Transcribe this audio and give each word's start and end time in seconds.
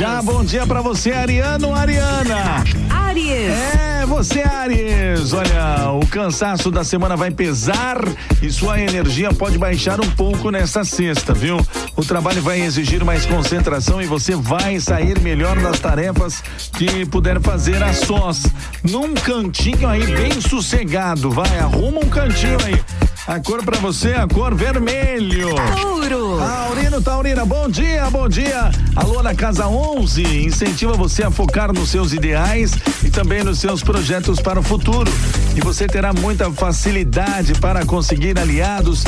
Já 0.00 0.22
bom 0.22 0.42
dia 0.42 0.66
pra 0.66 0.80
você, 0.80 1.10
Ariano, 1.10 1.74
Ariana. 1.74 2.64
Aries. 2.88 3.52
É, 3.52 4.06
você, 4.06 4.40
Aries. 4.40 5.34
Olha, 5.34 5.92
o 5.92 6.06
cansaço 6.06 6.70
da 6.70 6.82
semana 6.82 7.18
vai 7.18 7.30
pesar 7.30 7.98
e 8.40 8.50
sua 8.50 8.80
energia 8.80 9.30
pode 9.30 9.58
baixar 9.58 10.00
um 10.00 10.10
pouco 10.12 10.50
nessa 10.50 10.84
sexta, 10.84 11.34
viu? 11.34 11.58
O 11.94 12.02
trabalho 12.02 12.40
vai 12.40 12.62
exigir 12.62 13.04
mais 13.04 13.26
concentração 13.26 14.00
e 14.00 14.06
você 14.06 14.34
vai 14.34 14.80
sair 14.80 15.20
melhor 15.20 15.56
nas 15.56 15.78
tarefas 15.78 16.42
que 16.78 17.04
puder 17.04 17.38
fazer 17.38 17.82
a 17.82 17.92
sós. 17.92 18.46
Num 18.82 19.12
cantinho 19.12 19.86
aí 19.86 20.06
bem 20.06 20.40
sossegado, 20.40 21.30
vai, 21.30 21.58
arruma 21.58 22.00
um 22.00 22.08
cantinho 22.08 22.56
aí. 22.64 23.09
A 23.26 23.38
cor 23.38 23.62
pra 23.62 23.78
você, 23.78 24.12
a 24.14 24.26
cor 24.26 24.54
vermelho. 24.54 25.54
Touro. 25.80 26.38
Taurino, 26.38 27.02
Taurina, 27.02 27.44
bom 27.44 27.68
dia, 27.68 28.08
bom 28.10 28.28
dia. 28.28 28.70
Alô 28.96 29.22
na 29.22 29.34
Casa 29.34 29.68
11 29.68 30.22
incentiva 30.46 30.94
você 30.94 31.22
a 31.22 31.30
focar 31.30 31.72
nos 31.72 31.90
seus 31.90 32.12
ideais 32.12 32.72
e 33.04 33.10
também 33.10 33.44
nos 33.44 33.58
seus 33.58 33.82
projetos 33.82 34.40
para 34.40 34.58
o 34.58 34.62
futuro. 34.62 35.10
E 35.54 35.60
você 35.60 35.86
terá 35.86 36.12
muita 36.12 36.50
facilidade 36.50 37.54
para 37.60 37.84
conseguir 37.84 38.38
aliados. 38.38 39.04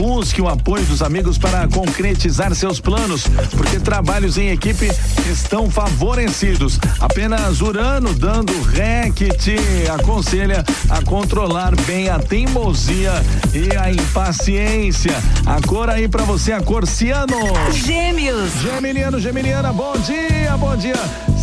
Busque 0.00 0.40
o 0.40 0.48
apoio 0.48 0.82
dos 0.86 1.02
amigos 1.02 1.36
para 1.36 1.68
concretizar 1.68 2.54
seus 2.54 2.80
planos, 2.80 3.24
porque 3.54 3.78
trabalhos 3.78 4.38
em 4.38 4.48
equipe 4.48 4.90
estão 5.30 5.70
favorecidos. 5.70 6.80
Apenas 6.98 7.60
Urano 7.60 8.14
dando 8.14 8.50
ré 8.62 9.10
que 9.14 9.28
te 9.28 9.58
aconselha 9.92 10.64
a 10.88 11.02
controlar 11.02 11.76
bem 11.82 12.08
a 12.08 12.18
teimosia 12.18 13.12
e 13.52 13.76
a 13.76 13.92
impaciência. 13.92 15.12
A 15.44 15.60
cor 15.60 15.90
aí 15.90 16.08
pra 16.08 16.24
você, 16.24 16.52
a 16.52 16.62
cor 16.62 16.86
ciano. 16.86 17.36
Gêmeos. 17.70 18.52
Geminiano, 18.62 19.20
Geminiana, 19.20 19.70
bom 19.70 19.92
dia, 19.98 20.56
bom 20.56 20.74
dia. 20.78 20.96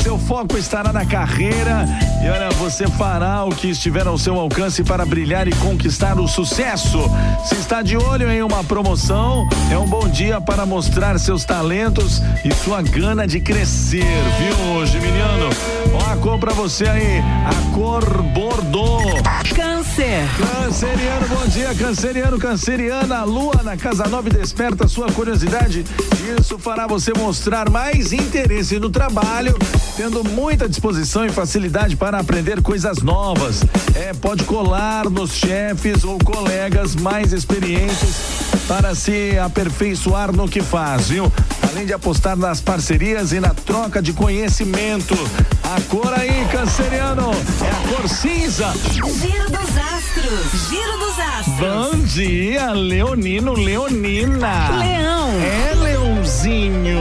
Seu 0.08 0.18
foco 0.18 0.58
estará 0.58 0.94
na 0.94 1.06
carreira 1.06 1.86
e 2.24 2.30
olha, 2.30 2.50
você 2.52 2.88
fará 2.88 3.44
o 3.44 3.50
que 3.50 3.68
estiver 3.68 4.08
ao 4.08 4.18
seu 4.18 4.40
alcance 4.40 4.82
para 4.82 5.06
brilhar 5.06 5.50
e 5.50 5.52
conquistar 5.58 6.18
o 6.18 6.30
sucesso. 6.30 7.12
Se 7.44 7.56
está 7.56 7.82
de 7.82 7.98
olho 7.98 8.32
em 8.32 8.42
uma 8.42 8.64
promoção, 8.64 9.46
é 9.70 9.78
um 9.78 9.86
bom 9.86 10.08
dia 10.08 10.40
para 10.40 10.66
mostrar 10.66 11.20
seus 11.20 11.44
talentos 11.44 12.22
e 12.46 12.54
sua 12.54 12.82
gana 12.82 13.28
de 13.28 13.42
crescer, 13.42 14.06
viu, 14.40 14.86
Geminiano? 14.86 15.50
Ó, 15.94 16.14
a 16.14 16.16
cor 16.16 16.40
pra 16.40 16.54
você 16.54 16.88
aí, 16.88 17.22
a 17.46 17.76
cor 17.76 18.24
Bordeaux. 18.34 19.04
Câncer. 19.98 20.28
Canceriano, 20.38 21.28
bom 21.28 21.48
dia, 21.48 21.74
canceriano, 21.74 22.38
canceriana. 22.38 23.18
A 23.18 23.24
lua 23.24 23.64
na 23.64 23.76
casa 23.76 24.08
9 24.08 24.30
desperta 24.30 24.88
sua 24.88 25.12
curiosidade. 25.12 25.84
Isso 26.40 26.60
fará 26.60 26.86
você 26.86 27.12
mostrar 27.18 27.68
mais 27.68 28.14
interesse 28.14 28.78
no 28.80 28.92
trabalho, 28.92 29.58
tendo 29.96 30.24
muita 30.24 30.70
disposição 30.70 31.26
e 31.26 31.30
facilidade 31.30 31.96
para 31.96 32.20
aprender 32.20 32.62
coisas 32.62 33.02
novas. 33.02 33.64
É, 33.96 34.14
pode 34.14 34.44
colar 34.44 35.10
nos 35.10 35.32
chefes 35.32 36.04
ou 36.04 36.20
colegas 36.20 36.96
mais 36.96 37.34
experientes 37.34 38.18
para 38.68 38.94
se 38.94 39.40
aperfeiçoar 39.40 40.32
no 40.32 40.48
que 40.48 40.62
faz, 40.62 41.10
viu? 41.10 41.32
Além 41.72 41.88
de 41.88 41.94
apostar 41.94 42.38
nas 42.38 42.62
parcerias 42.62 43.32
e 43.32 43.40
na 43.40 43.54
troca 43.54 44.00
de 44.00 44.14
conhecimento. 44.14 45.16
A 45.64 45.82
cor 45.90 46.14
aí, 46.14 46.48
canceriano, 46.52 47.32
é 47.32 47.70
a 47.70 47.96
cor 47.96 48.08
cinza. 48.08 48.74
Giro 48.94 49.50
dos 49.50 49.87
astros. 50.18 50.70
Giro 50.70 50.98
dos 50.98 51.20
astros. 51.20 51.58
Bom 51.60 52.00
dia, 52.06 52.72
Leonino, 52.72 53.54
Leonina. 53.54 54.78
Leão. 54.78 55.30
É, 55.42 55.76
Leãozinho. 55.76 56.98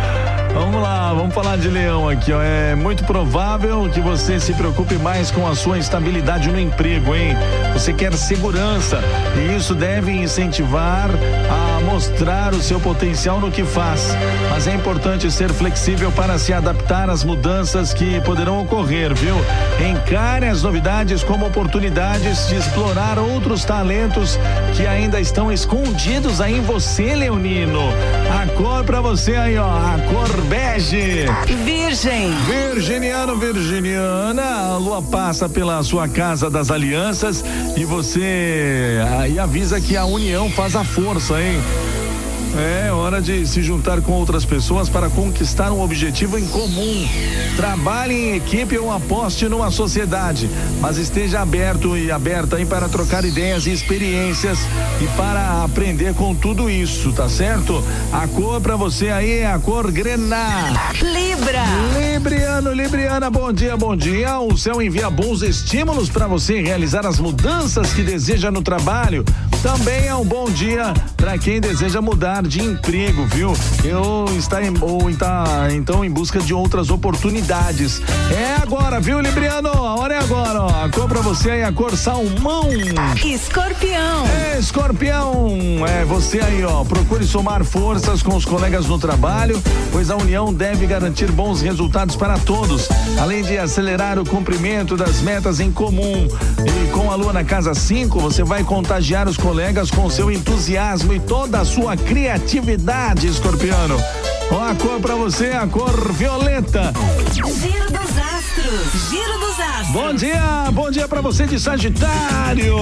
Vamos 0.52 0.82
lá, 0.82 1.12
vamos 1.14 1.34
falar 1.34 1.56
de 1.56 1.68
leão 1.68 2.08
aqui, 2.08 2.32
ó. 2.32 2.42
É 2.42 2.74
muito 2.74 3.04
provável 3.04 3.88
que 3.88 4.00
você 4.00 4.40
se 4.40 4.52
preocupe 4.52 4.96
mais 4.96 5.30
com 5.30 5.46
a 5.46 5.54
sua 5.54 5.78
estabilidade 5.78 6.50
no 6.50 6.58
emprego, 6.58 7.14
hein? 7.14 7.36
Você 7.72 7.92
quer 7.92 8.12
segurança 8.14 9.00
e 9.36 9.56
isso 9.56 9.74
deve 9.74 10.10
incentivar 10.12 11.08
a 11.48 11.80
mostrar 11.82 12.52
o 12.52 12.60
seu 12.60 12.80
potencial 12.80 13.40
no 13.40 13.50
que 13.50 13.64
faz. 13.64 14.16
Mas 14.50 14.66
é 14.66 14.74
importante 14.74 15.30
ser 15.30 15.52
flexível 15.52 16.10
para 16.12 16.36
se 16.36 16.52
adaptar 16.52 17.08
às 17.08 17.24
mudanças 17.24 17.94
que 17.94 18.20
poderão 18.22 18.60
ocorrer, 18.60 19.14
viu? 19.14 19.36
Encare 19.88 20.46
as 20.46 20.62
novidades 20.62 21.22
como 21.22 21.46
oportunidades 21.46 22.48
de 22.48 22.56
explorar 22.56 23.18
outros 23.18 23.64
talentos 23.64 24.38
que 24.74 24.86
ainda 24.86 25.20
estão 25.20 25.52
escondidos 25.52 26.40
aí 26.40 26.58
em 26.58 26.60
você, 26.60 27.14
Leonino. 27.14 27.80
A 28.30 28.46
cor 28.56 28.84
pra 28.84 29.00
você 29.00 29.36
aí, 29.36 29.56
ó, 29.56 29.68
a 29.68 29.96
cor 30.10 30.39
bege. 30.42 31.26
Virgem. 31.64 32.30
Virginiano, 32.46 33.36
Virginiana, 33.36 34.42
a 34.72 34.76
lua 34.76 35.02
passa 35.02 35.48
pela 35.48 35.82
sua 35.82 36.08
casa 36.08 36.48
das 36.48 36.70
alianças 36.70 37.44
e 37.76 37.84
você 37.84 39.00
aí 39.18 39.38
avisa 39.38 39.80
que 39.80 39.96
a 39.96 40.04
união 40.04 40.50
faz 40.50 40.76
a 40.76 40.84
força, 40.84 41.40
hein? 41.40 41.60
É 42.58 42.90
hora 42.90 43.22
de 43.22 43.46
se 43.46 43.62
juntar 43.62 44.00
com 44.00 44.12
outras 44.12 44.44
pessoas 44.44 44.88
para 44.88 45.08
conquistar 45.08 45.70
um 45.70 45.80
objetivo 45.80 46.38
em 46.38 46.46
comum. 46.48 47.08
Trabalhe 47.56 48.14
em 48.14 48.36
equipe 48.36 48.76
ou 48.76 48.92
aposte 48.92 49.48
numa 49.48 49.70
sociedade, 49.70 50.50
mas 50.80 50.98
esteja 50.98 51.40
aberto 51.40 51.96
e 51.96 52.10
aberta 52.10 52.56
aí 52.56 52.66
para 52.66 52.88
trocar 52.88 53.24
ideias 53.24 53.66
e 53.66 53.72
experiências 53.72 54.58
e 55.00 55.06
para 55.16 55.62
aprender 55.62 56.12
com 56.14 56.34
tudo 56.34 56.68
isso, 56.68 57.12
tá 57.12 57.28
certo? 57.28 57.84
A 58.12 58.26
cor 58.26 58.60
para 58.60 58.74
você 58.74 59.10
aí 59.10 59.38
é 59.38 59.46
a 59.46 59.58
cor 59.58 59.90
grená. 59.92 60.92
Libra. 61.00 61.64
Libriano, 61.98 62.72
Libriana, 62.72 63.30
bom 63.30 63.52
dia, 63.52 63.76
bom 63.76 63.94
dia. 63.96 64.40
O 64.40 64.58
céu 64.58 64.82
envia 64.82 65.08
bons 65.08 65.42
estímulos 65.42 66.10
para 66.10 66.26
você 66.26 66.60
realizar 66.60 67.06
as 67.06 67.20
mudanças 67.20 67.92
que 67.92 68.02
deseja 68.02 68.50
no 68.50 68.60
trabalho. 68.60 69.24
Também 69.62 70.06
é 70.06 70.14
um 70.14 70.24
bom 70.24 70.50
dia 70.50 70.94
para 71.18 71.36
quem 71.36 71.60
deseja 71.60 72.00
mudar 72.00 72.42
de 72.42 72.62
emprego, 72.62 73.26
viu? 73.26 73.52
Eu 73.84 74.24
está 74.38 74.62
em, 74.62 74.72
ou 74.80 75.10
está 75.10 75.68
então 75.70 76.02
em 76.02 76.10
busca 76.10 76.40
de 76.40 76.54
outras 76.54 76.88
oportunidades. 76.88 78.00
É 78.34 78.56
agora, 78.62 78.98
viu, 79.00 79.20
Libriano? 79.20 79.68
A 79.68 79.96
hora 79.96 80.14
é 80.14 80.18
agora, 80.18 80.62
ó. 80.62 80.84
A 80.84 80.88
cor 80.88 81.06
para 81.06 81.20
você 81.20 81.50
aí, 81.50 81.62
a 81.62 81.70
cor 81.70 81.94
salmão. 81.94 82.70
Escorpião. 83.22 84.26
É, 84.26 84.58
escorpião, 84.58 85.58
é 85.86 86.06
você 86.06 86.40
aí, 86.40 86.64
ó. 86.64 86.82
Procure 86.82 87.26
somar 87.26 87.62
forças 87.62 88.22
com 88.22 88.34
os 88.34 88.46
colegas 88.46 88.86
no 88.86 88.98
trabalho, 88.98 89.62
pois 89.92 90.10
a 90.10 90.16
união 90.16 90.54
deve 90.54 90.86
garantir 90.86 91.30
bons 91.30 91.60
resultados 91.60 92.16
para 92.16 92.38
todos, 92.38 92.88
além 93.20 93.42
de 93.42 93.58
acelerar 93.58 94.18
o 94.18 94.24
cumprimento 94.24 94.96
das 94.96 95.20
metas 95.20 95.60
em 95.60 95.70
comum. 95.70 96.26
E 96.64 96.90
com 96.92 97.12
a 97.12 97.14
lua 97.14 97.34
na 97.34 97.44
casa 97.44 97.74
5, 97.74 98.18
você 98.18 98.42
vai 98.42 98.64
contagiar 98.64 99.28
os 99.28 99.36
colegas 99.36 99.49
com 99.90 100.08
seu 100.08 100.30
entusiasmo 100.30 101.12
e 101.12 101.18
toda 101.18 101.60
a 101.60 101.64
sua 101.64 101.96
criatividade, 101.96 103.26
escorpiano. 103.26 103.96
Ó, 104.48 104.64
a 104.64 104.74
cor 104.76 105.00
pra 105.00 105.16
você 105.16 105.46
a 105.50 105.66
cor 105.66 106.12
violeta. 106.12 106.92
Giro 107.32 107.90
dos 107.90 108.39
astros. 108.50 109.10
Giro 109.10 109.38
dos 109.38 109.60
astros. 109.60 109.88
Bom 109.92 110.14
dia, 110.14 110.70
bom 110.72 110.90
dia 110.90 111.06
pra 111.06 111.20
você 111.20 111.46
de 111.46 111.58
Sagitário. 111.58 112.74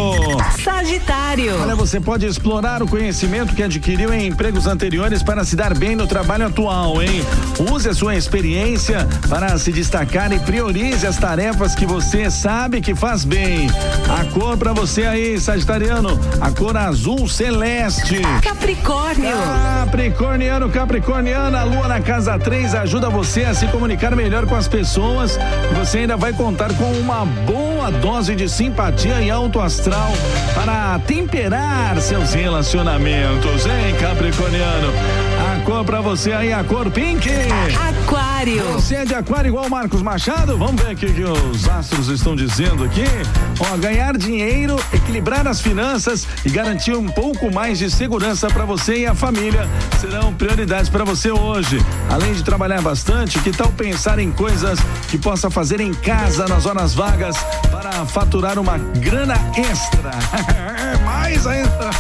Sagitário. 0.63 1.61
Olha, 1.61 1.75
você 1.75 2.01
pode 2.01 2.27
explorar 2.27 2.83
o 2.83 2.89
conhecimento 2.89 3.55
que 3.55 3.63
adquiriu 3.63 4.13
em 4.13 4.27
empregos 4.27 4.67
anteriores 4.67 5.23
para 5.23 5.45
se 5.45 5.55
dar 5.55 5.77
bem 5.77 5.95
no 5.95 6.07
trabalho 6.07 6.47
atual, 6.47 7.03
hein? 7.03 7.25
Use 7.71 7.89
a 7.89 7.95
sua 7.95 8.17
experiência 8.17 9.07
para 9.29 9.59
se 9.59 9.71
destacar 9.71 10.33
e 10.33 10.39
priorize 10.41 11.07
as 11.07 11.19
tarefas 11.19 11.75
que 11.75 11.85
você 11.85 12.31
sabe 12.31 12.81
que 12.81 12.95
faz 12.95 13.25
bem. 13.25 13.69
A 14.09 14.25
cor 14.33 14.57
para 14.57 14.73
você 14.73 15.03
aí, 15.03 15.39
Sagitariano, 15.39 16.19
a 16.41 16.51
cor 16.51 16.77
azul 16.77 17.29
celeste. 17.29 18.21
Capricórnio. 18.43 19.37
Capricorniano, 19.85 20.71
Capricorniana, 20.71 21.61
a 21.61 21.65
lua 21.65 21.89
na 21.89 22.01
casa 22.01 22.39
3 22.39 22.75
ajuda 22.75 23.11
você 23.11 23.45
a 23.45 23.55
se 23.55 23.67
comunicar 23.69 24.15
melhor 24.15 24.47
com 24.47 24.55
as 24.55 24.69
pessoas. 24.69 25.39
Você 25.79 25.99
ainda 25.99 26.17
vai 26.17 26.33
contar 26.33 26.73
com 26.75 26.91
uma 26.93 27.25
boa 27.25 27.91
dose 27.91 28.35
de 28.35 28.49
simpatia 28.49 29.21
e 29.21 29.31
alto 29.31 29.61
astral 29.61 30.13
para 30.55 30.99
temperar 31.01 32.01
seus 32.01 32.35
relacionamentos, 32.35 33.65
hein, 33.67 33.95
Capricorniano? 34.01 34.93
A 35.39 35.65
cor 35.65 35.85
pra 35.85 36.01
você 36.01 36.33
aí, 36.33 36.53
a 36.53 36.65
cor 36.65 36.91
pink. 36.91 37.29
Aquário. 37.31 37.98
Você 38.89 38.95
é 38.95 39.05
de 39.05 39.15
aquário 39.15 39.49
igual 39.49 39.69
Marcos 39.69 40.01
Machado? 40.01 40.57
Vamos 40.57 40.81
ver 40.83 40.95
o 40.95 40.97
que, 40.97 41.23
os 41.23 41.69
astros 41.69 42.09
estão 42.09 42.35
dizendo 42.35 42.85
aqui. 42.85 43.05
Ó, 43.61 43.77
ganhar 43.77 44.17
dinheiro, 44.17 44.77
equilibrar 44.91 45.47
as 45.47 45.61
finanças 45.61 46.27
e 46.43 46.49
garantir 46.49 46.95
um 46.95 47.07
pouco 47.07 47.53
mais 47.53 47.79
de 47.79 47.91
segurança 47.91 48.49
para 48.49 48.65
você 48.65 49.01
e 49.01 49.07
a 49.07 49.15
família 49.15 49.69
serão 50.01 50.33
prioridades 50.33 50.89
para 50.89 51.05
você 51.05 51.31
hoje. 51.31 51.77
Além 52.09 52.33
de 52.33 52.43
trabalhar 52.43 52.81
bastante, 52.81 53.39
que 53.41 53.51
tal 53.51 53.69
pensar 53.73 54.19
em 54.19 54.33
coisas 54.33 54.79
que 55.11 55.19
possa 55.19 55.51
fazer 55.51 55.83
em 55.83 55.93
casa 55.93 56.49
nas 56.49 56.65
horas 56.65 56.95
vagas 56.95 57.37
para 57.71 58.07
faturar 58.07 58.59
uma 58.59 58.79
grana 58.79 59.35
extra? 59.55 60.13
mais 61.05 61.47
ainda. 61.47 61.91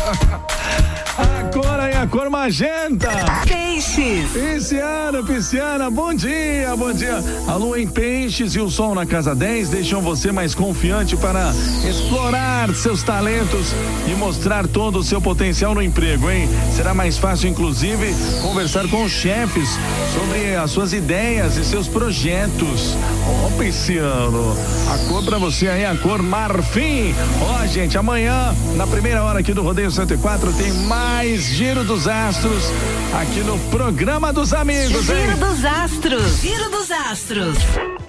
A 1.18 1.50
cor 1.52 1.78
a 2.00 2.06
cor 2.06 2.30
magenta. 2.30 3.10
Peixes. 3.46 4.30
Pisciana, 4.30 5.22
Pisciana, 5.24 5.90
bom 5.90 6.14
dia, 6.14 6.76
bom 6.78 6.92
dia. 6.92 7.22
A 7.46 7.54
lua 7.54 7.80
em 7.80 7.86
peixes 7.86 8.54
e 8.54 8.60
o 8.60 8.70
sol 8.70 8.94
na 8.94 9.04
casa 9.04 9.34
10 9.34 9.68
deixam 9.68 10.00
você 10.00 10.30
mais 10.30 10.54
confiante 10.54 11.16
para 11.16 11.52
explorar 11.86 12.72
seus 12.74 13.02
talentos 13.02 13.74
e 14.06 14.14
mostrar 14.14 14.66
todo 14.68 15.00
o 15.00 15.02
seu 15.02 15.20
potencial 15.20 15.74
no 15.74 15.82
emprego, 15.82 16.30
hein? 16.30 16.48
Será 16.74 16.94
mais 16.94 17.18
fácil, 17.18 17.48
inclusive, 17.48 18.14
conversar 18.40 18.86
com 18.88 19.04
os 19.04 19.10
chefes 19.10 19.68
sobre 20.14 20.54
as 20.54 20.70
suas 20.70 20.92
ideias 20.92 21.56
e 21.56 21.64
seus 21.64 21.88
projetos. 21.88 22.96
Ó, 23.44 23.58
Pisciano, 23.58 24.56
a 24.88 25.08
cor 25.08 25.24
pra 25.24 25.36
você 25.38 25.68
aí, 25.68 25.84
a 25.84 25.96
cor 25.96 26.22
marfim. 26.22 27.12
Ó, 27.42 27.66
gente, 27.66 27.98
amanhã, 27.98 28.54
na 28.76 28.86
primeira 28.86 29.24
hora 29.24 29.40
aqui 29.40 29.52
do 29.52 29.62
Rodeio 29.62 29.90
104, 29.90 30.52
tem 30.52 30.72
mais 30.72 31.42
Giro 31.42 31.82
dos 31.82 32.06
Astros 32.06 32.64
aqui 33.20 33.40
no 33.40 33.58
programa 33.70 34.32
dos 34.32 34.52
amigos, 34.52 35.06
Giro 35.06 35.18
hein? 35.18 35.36
dos 35.38 35.64
Astros. 35.64 36.40
Giro 36.40 36.67
dos 36.70 36.90
Astros. 36.90 37.58